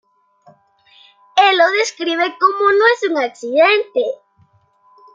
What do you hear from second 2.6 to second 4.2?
"no es un accidente".